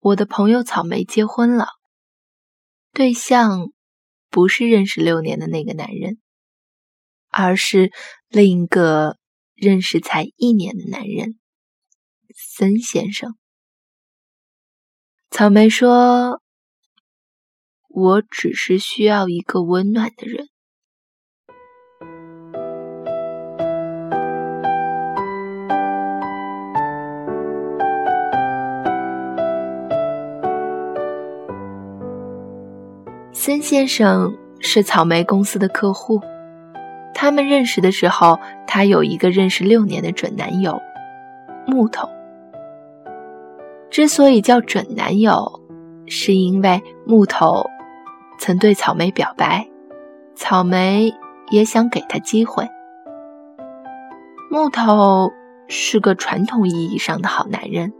[0.00, 1.66] 我的朋友草莓结婚了，
[2.92, 3.72] 对象
[4.30, 6.18] 不是认识六年的那个男人，
[7.28, 7.92] 而是
[8.28, 9.18] 另一个
[9.54, 11.38] 认识才一年的男人，
[12.34, 13.36] 森先生。
[15.30, 16.40] 草莓说
[17.88, 20.48] ：“我只是需要一个温暖的人。”
[33.40, 36.20] 森先生是草莓公司的客户，
[37.14, 40.82] 他们认识的时候，他有一个认识六年的准男友
[41.64, 42.08] 木头。
[43.90, 45.60] 之所以叫准男友，
[46.08, 47.64] 是因为木头
[48.40, 49.64] 曾对草莓表白，
[50.34, 51.14] 草莓
[51.50, 52.68] 也想给他机会。
[54.50, 55.30] 木头
[55.68, 57.92] 是个传统意义上的好男人，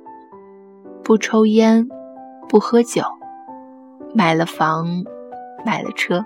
[1.05, 1.89] 不抽烟，
[2.49, 3.05] 不喝酒，
[4.13, 5.05] 买了房。
[5.65, 6.25] 买了车，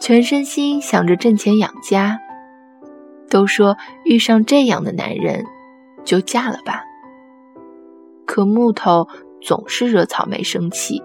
[0.00, 2.18] 全身心想着挣钱养家。
[3.30, 5.44] 都说遇上这样的男人，
[6.02, 6.82] 就嫁了吧。
[8.26, 9.06] 可木头
[9.42, 11.02] 总是惹草莓生气，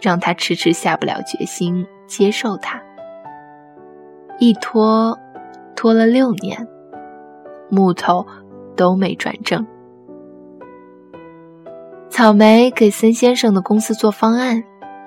[0.00, 2.80] 让他迟迟下不了决心接受他。
[4.38, 5.18] 一拖，
[5.76, 6.66] 拖了六年，
[7.68, 8.26] 木头
[8.74, 9.66] 都没转正。
[12.08, 14.64] 草莓给森先生的公司做方案，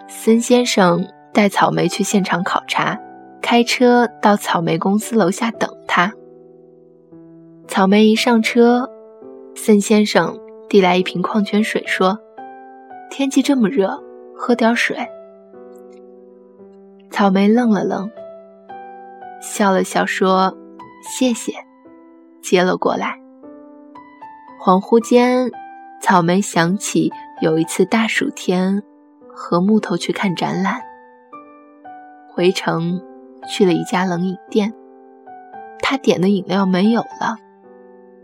[0.08, 1.03] 森先生。
[1.34, 3.00] 带草莓去现场考察，
[3.42, 6.14] 开车到草莓公司楼下等他。
[7.67, 8.88] 草莓一上车，
[9.56, 12.20] 森先生递来一瓶矿泉水，说
[13.09, 14.00] ：“天气这么热，
[14.36, 14.95] 喝点水。”
[17.09, 18.12] 草莓愣了愣，
[19.42, 20.56] 笑了笑说
[21.02, 21.52] ：“谢谢。”
[22.44, 23.18] 接了过来。
[24.62, 25.50] 恍惚间，
[26.02, 28.84] 草莓想起有一次大暑天，
[29.34, 30.80] 和木头去看展览。
[32.34, 33.02] 回城，
[33.48, 34.73] 去了一家冷饮店。
[35.80, 37.38] 他点的饮料没有了，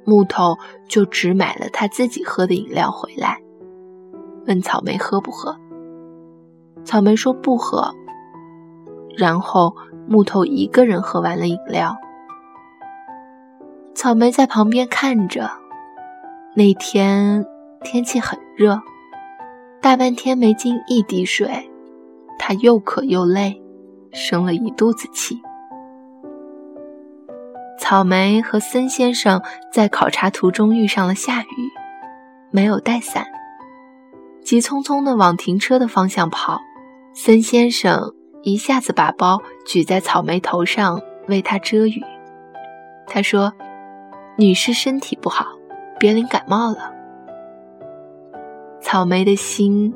[0.06, 0.58] 木头
[0.88, 3.40] 就只买了他自己喝的饮料回来，
[4.48, 5.56] 问草莓喝不喝。
[6.84, 7.94] 草莓说不喝。
[9.18, 9.76] 然后
[10.08, 11.98] 木头一个人喝完了饮料。
[13.94, 15.50] 草莓在旁边看着。
[16.56, 17.46] 那天
[17.84, 18.82] 天气很热，
[19.82, 21.70] 大半天没进一滴水，
[22.40, 23.62] 他又渴又累。
[24.12, 25.40] 生了一肚子气。
[27.80, 31.70] 草莓和森先生在考察途中遇上了下雨，
[32.52, 33.26] 没有带伞，
[34.44, 36.62] 急匆匆地往停车的方向跑。
[37.14, 42.04] 森先生一下子把包举在草莓头上为他遮雨。
[43.08, 43.52] 他说
[44.38, 45.48] ：“女士身体不好，
[46.00, 46.94] 别淋感冒了。”
[48.82, 49.94] 草莓的心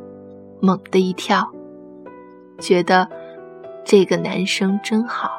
[0.59, 1.51] 猛地一跳，
[2.59, 3.07] 觉得。
[3.85, 5.31] 这个男生真好。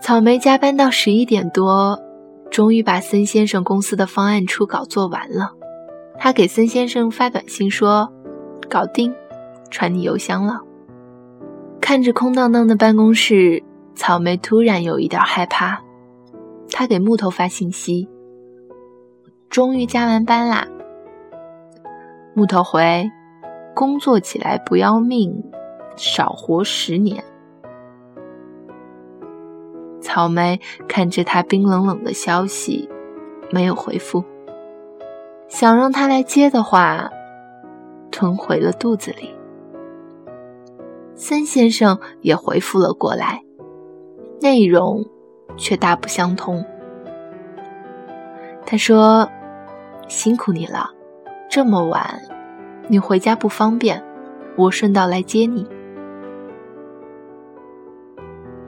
[0.00, 2.00] 草莓加班到十一点多，
[2.50, 5.52] 终于把森先生公司的方案初稿做完了。
[6.18, 8.12] 他给森先生发短信说
[8.70, 9.12] ：“搞定，
[9.70, 10.60] 传你邮箱了。”
[11.80, 13.62] 看着空荡荡的办公室，
[13.94, 15.82] 草莓突然有一点害怕。
[16.70, 18.08] 他给木头发信息
[19.50, 20.66] ：“终于加完班啦。”
[22.34, 23.10] 木头回。
[23.76, 25.44] 工作起来不要命，
[25.96, 27.22] 少活十年。
[30.00, 32.88] 草莓看着他冰冷冷的消息，
[33.50, 34.24] 没有回复。
[35.48, 37.10] 想让他来接的话，
[38.10, 39.34] 吞回了肚子里。
[41.14, 43.42] 森先生也回复了过来，
[44.40, 45.04] 内容
[45.58, 46.64] 却大不相同。
[48.64, 49.28] 他说
[50.08, 50.88] ：“辛苦你了，
[51.50, 52.18] 这么晚。”
[52.88, 54.02] 你回家不方便，
[54.56, 55.66] 我顺道来接你。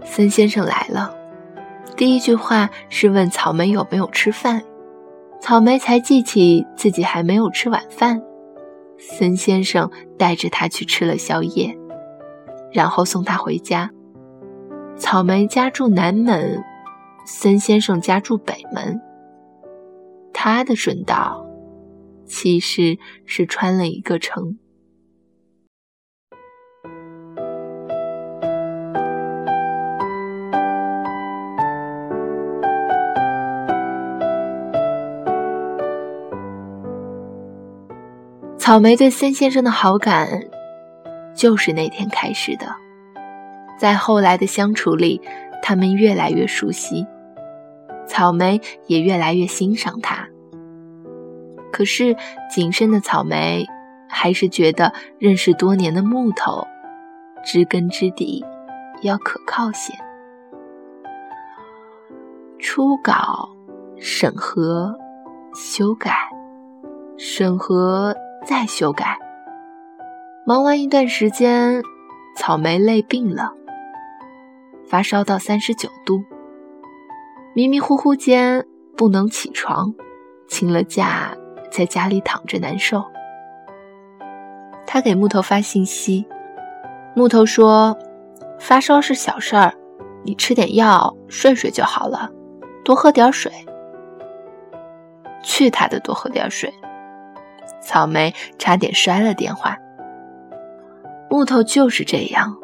[0.03, 1.15] 森先生来了，
[1.97, 4.62] 第一句话是问草莓有没有吃饭，
[5.41, 8.20] 草莓才记起自己还没有吃晚饭。
[8.97, 9.88] 森先生
[10.19, 11.73] 带着他去吃了宵夜，
[12.73, 13.88] 然后送他回家。
[14.97, 16.61] 草莓家住南门，
[17.25, 19.00] 森先生家住北门，
[20.32, 21.48] 他的顺道。
[22.29, 24.59] 其实是穿了一个城。
[38.59, 40.43] 草莓对森先生的好感，
[41.35, 42.67] 就是那天开始的。
[43.79, 45.23] 在后来的相处里，
[45.63, 47.07] 他们越来越熟悉，
[48.07, 50.29] 草莓也越来越欣赏他。
[51.79, 52.17] 可是
[52.51, 53.65] 谨慎的草莓
[54.09, 56.67] 还是觉得认识多年的木头，
[57.45, 58.45] 知根知底，
[59.03, 59.95] 要可靠些。
[62.59, 63.49] 初稿、
[63.97, 64.99] 审核、
[65.55, 66.11] 修改、
[67.17, 68.13] 审核
[68.45, 69.17] 再修改，
[70.45, 71.81] 忙完一段时间，
[72.35, 73.53] 草莓累病了，
[74.89, 76.25] 发烧到三十九度，
[77.55, 78.67] 迷迷糊糊间
[78.97, 79.95] 不能起床，
[80.49, 81.37] 请了假，
[81.70, 83.05] 在家里躺着难受。
[84.87, 86.26] 他给木头发信息，
[87.15, 87.97] 木头说
[88.59, 89.73] ：“发烧是小事儿，
[90.25, 92.31] 你吃点药，睡睡就好了。”
[92.85, 93.53] 多喝点水。
[95.43, 96.73] 去他的，多喝点水！
[97.82, 99.76] 草莓差点摔了电话。
[101.31, 102.56] 木头就是这样，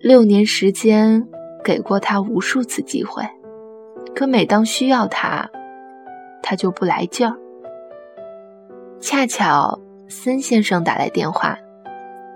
[0.00, 1.28] 六年时间
[1.62, 3.22] 给过他无数次机会，
[4.14, 5.48] 可每当需要他，
[6.42, 7.36] 他就不来劲儿。
[9.00, 9.78] 恰巧
[10.08, 11.56] 森先生打来电话，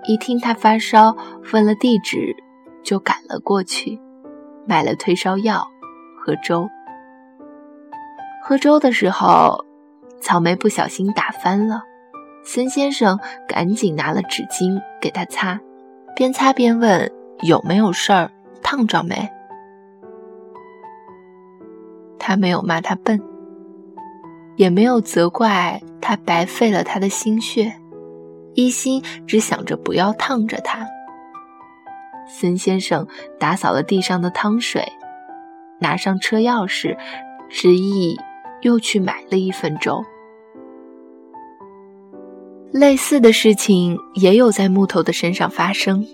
[0.05, 1.15] 一听他发烧，
[1.51, 2.35] 问了地址，
[2.83, 3.99] 就赶了过去，
[4.67, 5.67] 买了退烧药。
[6.23, 6.69] 喝粥，
[8.43, 9.65] 喝粥的时候，
[10.21, 11.81] 草莓不小心打翻了。
[12.43, 15.59] 孙先生赶紧拿了纸巾给他擦，
[16.15, 17.11] 边擦边问
[17.41, 18.31] 有没有事儿，
[18.61, 19.27] 烫着没？
[22.19, 23.19] 他没有骂他笨，
[24.61, 27.73] 也没有责怪他白费了他的心血，
[28.53, 30.87] 一心只想着不要烫着他。
[32.27, 33.07] 孙先生
[33.39, 34.87] 打扫了地上的汤水。
[35.79, 36.95] 拿上车钥匙，
[37.49, 38.15] 执意
[38.61, 40.03] 又去买了一份粥。
[42.71, 46.05] 类似的事情也有在木头的身上发生。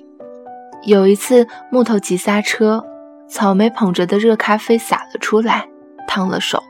[0.83, 2.81] 有一次，木头急刹车，
[3.27, 5.67] 草莓捧着的热咖啡洒了出来，
[6.07, 6.63] 烫了手。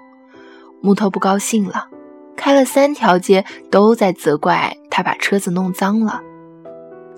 [0.81, 1.87] 木头不高兴了，
[2.35, 6.21] 开了三条街都在责怪他把车子弄脏了。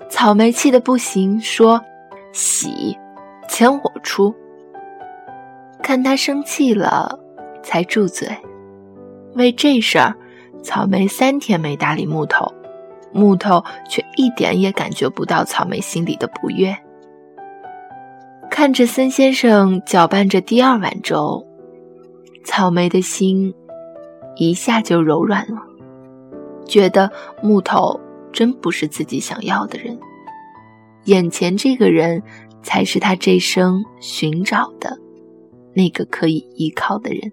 [0.08, 1.80] 草莓气得不行，说
[2.32, 2.96] ：“洗，
[3.48, 4.34] 钱我出。”
[5.82, 7.18] 看他生气了，
[7.62, 8.28] 才住嘴。
[9.34, 10.14] 为这事儿，
[10.62, 12.52] 草莓三天没搭理木头，
[13.12, 16.76] 木头却一点也感觉不到草莓心里的不悦。
[18.50, 21.46] 看着森先生搅拌着第二碗粥，
[22.44, 23.54] 草莓的心
[24.36, 25.60] 一下就柔软了，
[26.64, 27.10] 觉得
[27.42, 28.00] 木头
[28.32, 29.98] 真不是自己想要的人，
[31.04, 32.22] 眼前这个人
[32.62, 34.98] 才是他这生寻找的。
[35.72, 37.32] 那个可以依靠的人，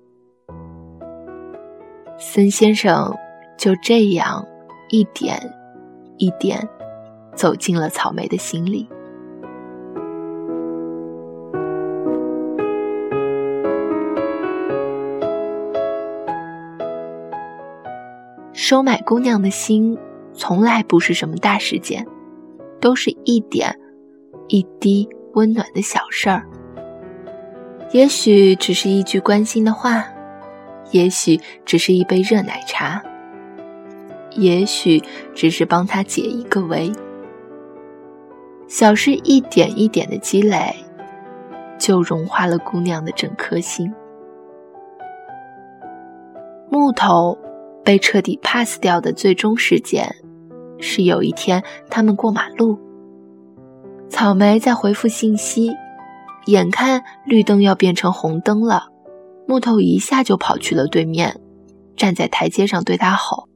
[2.20, 3.12] 森先生
[3.58, 4.46] 就这样
[4.90, 5.40] 一点
[6.18, 6.70] 一点
[7.34, 8.88] 走进了草莓的心里。
[18.70, 19.98] 收买姑娘的心，
[20.34, 22.06] 从来不是什么大事件，
[22.82, 23.74] 都是一点
[24.50, 26.46] 一滴温暖的小事儿。
[27.94, 30.04] 也许只是一句关心的话，
[30.92, 33.02] 也许只是一杯热奶茶，
[34.32, 35.02] 也许
[35.34, 36.92] 只是帮他解一个围。
[38.68, 40.76] 小事一点一点的积累，
[41.80, 43.90] 就融化了姑娘的整颗心。
[46.70, 47.38] 木头
[47.88, 50.14] 被彻底 pass 掉的最终事件，
[50.78, 52.78] 是有一天他们过马路，
[54.10, 55.72] 草莓在回复信息。
[56.48, 58.88] 眼看绿灯要变成红灯了，
[59.48, 61.40] 木头一下就跑去了对面，
[61.96, 63.48] 站在台阶上对他吼：“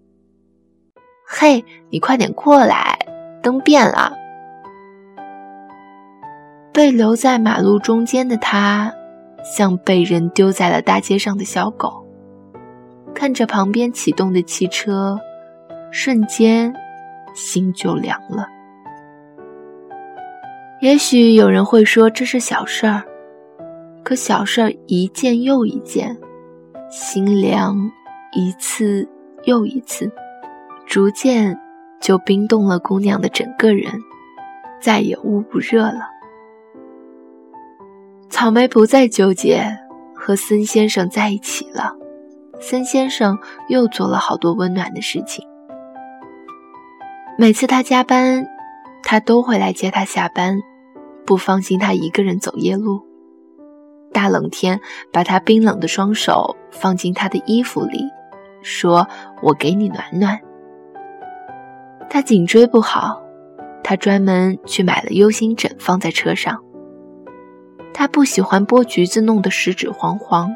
[1.27, 2.99] 嘿，你快点过来，
[3.43, 4.13] 灯变了！”
[6.71, 8.93] 被留在马路中间的他，
[9.43, 12.00] 像被人丢在了大街上的小狗，
[13.13, 15.19] 看着旁边启动的汽车，
[15.91, 16.73] 瞬间
[17.33, 18.47] 心就凉了。
[20.81, 23.03] 也许有人会说这是小事儿，
[24.03, 26.17] 可小事儿一件又一件，
[26.89, 27.77] 心凉
[28.33, 29.07] 一次
[29.43, 30.11] 又一次，
[30.87, 31.55] 逐渐
[31.99, 33.91] 就冰冻了姑娘的整个人，
[34.81, 36.09] 再也捂不热了。
[38.29, 39.63] 草莓不再纠结，
[40.15, 41.95] 和森先生在一起了。
[42.61, 43.37] 森先生
[43.67, 45.43] 又做了好多温暖的事情，
[47.37, 48.45] 每次他加班，
[49.03, 50.57] 他都会来接他下班。
[51.25, 53.01] 不放心他一个人走夜路，
[54.11, 54.79] 大冷天
[55.13, 58.03] 把他冰冷的双手放进他的衣服里，
[58.61, 59.07] 说
[59.41, 60.39] ：“我给你暖暖。”
[62.09, 63.21] 他颈椎不好，
[63.83, 66.61] 他专门去买了 U 型枕放在车上。
[67.93, 70.49] 他不喜欢剥橘子弄得食指黄黄，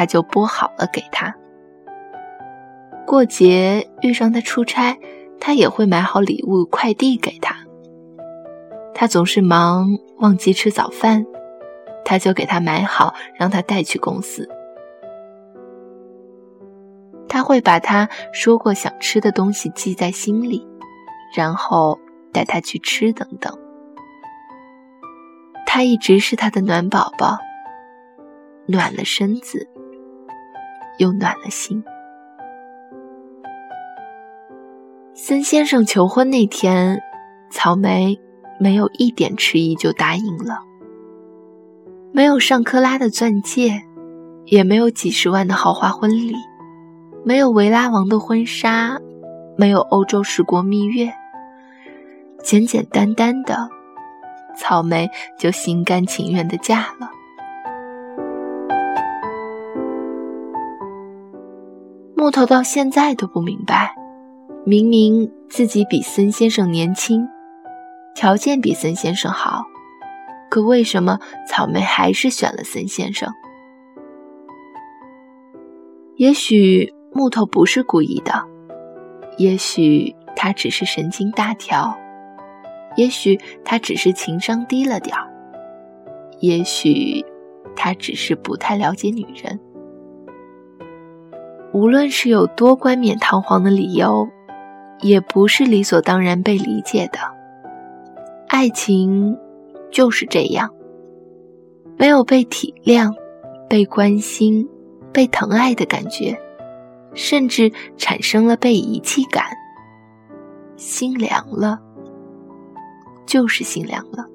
[0.00, 1.36] 他就剥好了给他。
[3.06, 4.98] 过节遇上他出差，
[5.38, 7.54] 他也会买好礼物快递给他。
[8.94, 11.26] 他总是忙忘记吃早饭，
[12.02, 14.48] 他就给他买好，让他带去公司。
[17.28, 20.66] 他会把他说过想吃的东西记在心里，
[21.36, 22.00] 然后
[22.32, 23.54] 带他去吃等等。
[25.66, 27.36] 他一直是他的暖宝宝，
[28.66, 29.68] 暖了身子，
[31.00, 31.82] 又暖了心。
[35.14, 37.00] 森先生求婚那天，
[37.50, 38.20] 草莓
[38.58, 40.60] 没有一点迟疑就答应了。
[42.12, 43.82] 没有上克拉的钻戒，
[44.44, 46.34] 也没有几十万的豪华婚礼，
[47.24, 48.98] 没有维拉王的婚纱，
[49.56, 51.12] 没有欧洲十国蜜月，
[52.42, 53.68] 简简单单的。
[54.58, 57.08] 草莓就心甘情愿的嫁了。
[62.30, 63.92] 木头到现在都不明白，
[64.64, 67.26] 明明自己比森先生年轻，
[68.14, 69.64] 条件比森先生好，
[70.48, 71.18] 可为什么
[71.48, 73.28] 草莓还是选了森先生？
[76.18, 78.44] 也许木头不是故意的，
[79.36, 81.98] 也许他只是神经大条。
[82.94, 85.28] 也许他只是情商低了点儿，
[86.38, 87.24] 也许
[87.74, 89.58] 他只是不太了解女人。
[91.72, 94.28] 无论是有多冠冕堂皇的理由，
[95.00, 97.18] 也不是理所当然被理解的。
[98.48, 99.38] 爱情
[99.90, 100.68] 就是这样，
[101.96, 103.14] 没有被体谅、
[103.68, 104.68] 被关心、
[105.12, 106.36] 被疼爱的感觉，
[107.14, 109.44] 甚至产生了被遗弃感，
[110.76, 111.80] 心凉了。
[113.26, 114.26] 就是心凉了。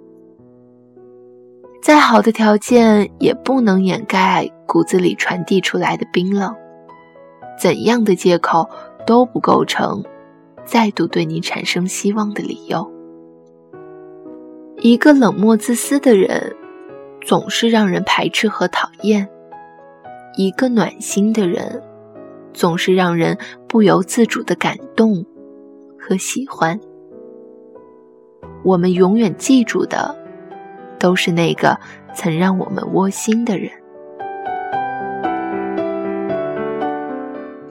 [1.81, 6.55] 再好的条件也不能掩盖骨子里传递出来的冰冷。
[7.57, 8.69] 怎样的借口
[9.05, 10.03] 都不构成
[10.65, 12.91] 再度对你产生希望的理由。
[14.77, 16.55] 一个冷漠自私的人，
[17.21, 19.25] 总是让人排斥和讨厌；
[20.37, 21.81] 一个暖心的人，
[22.53, 25.25] 总是让人不由自主的感动
[25.97, 26.79] 和喜欢。
[28.63, 30.15] 我们永远记住的，
[30.99, 31.79] 都是那个
[32.13, 33.71] 曾让我们窝心的人。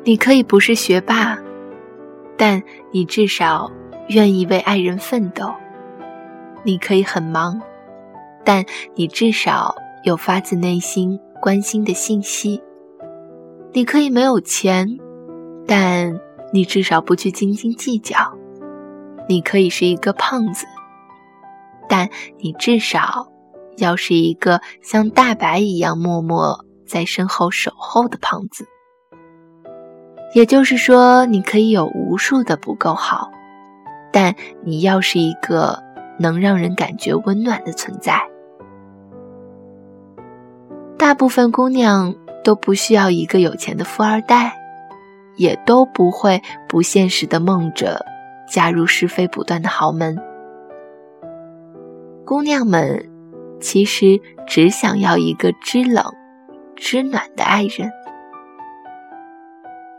[0.07, 1.39] 你可以不是学霸，
[2.37, 3.73] 但你至少
[4.09, 5.47] 愿意为爱人奋斗；
[6.63, 7.59] 你可以很忙，
[8.45, 8.63] 但
[8.95, 12.61] 你至少有发自内心关心的信息；
[13.73, 14.87] 你可以没有钱，
[15.67, 16.21] 但
[16.53, 18.15] 你至少不去斤斤计较；
[19.27, 20.67] 你可以是一个胖子。
[21.89, 23.27] 但你至少
[23.79, 28.67] 要是一个像大白一样默默在身后守候的胖子。
[30.35, 33.31] 也就是说，你可以有无数的不够好，
[34.13, 35.81] 但你要是一个
[36.19, 38.21] 能让人感觉温暖的存在。
[40.99, 42.13] 大部分姑娘
[42.43, 44.53] 都不需要一个有钱的富二代，
[45.37, 48.05] 也都不会不现实的梦着
[48.51, 50.19] 嫁入是非不断的豪门。
[52.25, 53.09] 姑娘们
[53.61, 56.05] 其实只想要一个知冷、
[56.75, 57.89] 知暖的爱人，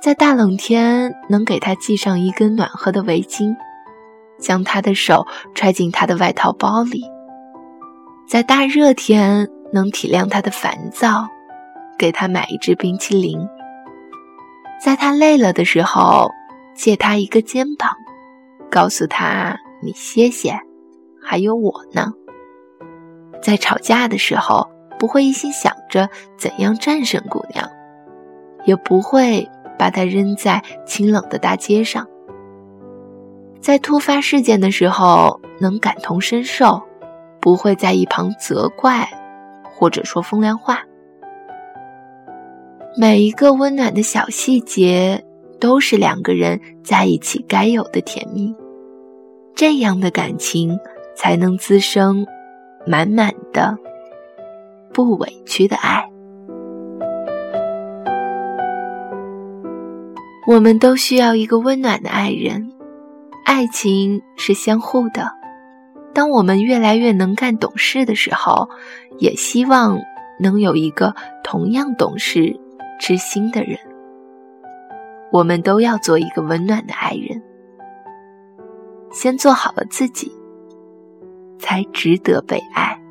[0.01, 3.55] 在大冷天能给她系上一根暖和的围巾，
[4.39, 5.25] 将她的手
[5.55, 7.01] 揣进她的外套包里；
[8.27, 11.27] 在大热天能体谅她的烦躁，
[11.97, 13.39] 给她买一支冰淇淋；
[14.79, 16.29] 在她累了的时候
[16.75, 17.95] 借她一个肩膀，
[18.69, 20.59] 告诉她你歇歇。
[21.19, 22.13] 还有我呢，
[23.41, 27.67] 在吵架的时候，不会一心想着怎样战胜姑娘，
[28.65, 32.07] 也不会把它扔在清冷的大街上。
[33.59, 36.81] 在突发事件的时候，能感同身受，
[37.39, 39.07] 不会在一旁责怪，
[39.63, 40.83] 或者说风凉话。
[42.97, 45.23] 每一个温暖的小细节，
[45.59, 48.55] 都是两个人在一起该有的甜蜜。
[49.55, 50.77] 这样的感情。
[51.17, 52.27] 才能滋生
[52.85, 53.77] 满满的、
[54.93, 56.05] 不委屈的爱。
[60.47, 62.71] 我们都需要一个温暖的爱人。
[63.45, 65.31] 爱情是相互的。
[66.13, 68.69] 当我们越来越能干懂事的时候，
[69.17, 69.99] 也希望
[70.39, 72.59] 能有一个同样懂事、
[72.99, 73.77] 知心的人。
[75.31, 77.41] 我们都要做一个温暖的爱人。
[79.11, 80.31] 先做好了自己。
[81.57, 83.01] 才值得被爱。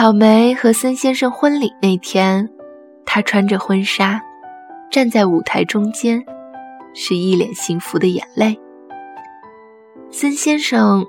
[0.00, 2.48] 草莓和森先生婚礼那天，
[3.04, 4.18] 他穿着婚纱，
[4.90, 6.24] 站在舞台中间，
[6.94, 8.58] 是一脸幸福的眼泪。
[10.10, 11.04] 森先生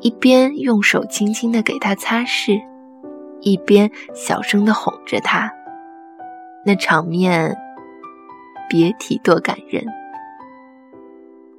[0.00, 2.60] 一边用手轻轻的给他擦拭，
[3.40, 5.48] 一边小声的哄着他，
[6.66, 7.56] 那场面
[8.68, 9.86] 别提多感人。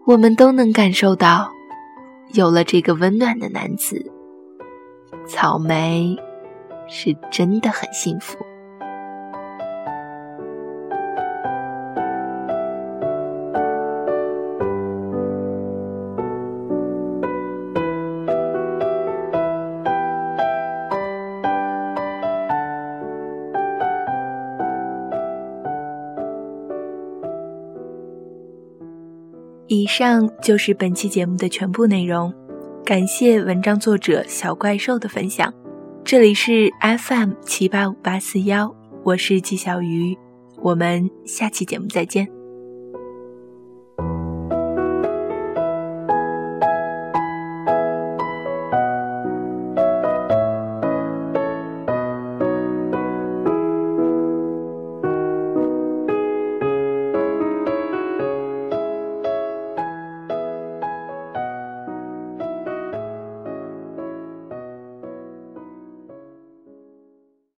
[0.05, 1.49] 我们都能感受到，
[2.33, 4.11] 有了这个温暖的男子，
[5.25, 6.13] 草莓。
[6.87, 8.37] 是真的很幸福。
[29.67, 32.33] 以上就是本期节目的全部内容，
[32.85, 35.53] 感谢文章作者小怪兽的分享。
[36.05, 40.15] 这里是 FM 七八五八四幺，我是季小鱼，
[40.61, 42.34] 我们下期节目再见。